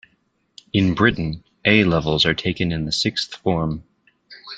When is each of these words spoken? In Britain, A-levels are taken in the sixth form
In 0.73 0.95
Britain, 0.95 1.43
A-levels 1.63 2.25
are 2.25 2.33
taken 2.33 2.71
in 2.71 2.85
the 2.85 2.91
sixth 2.91 3.35
form 3.35 3.83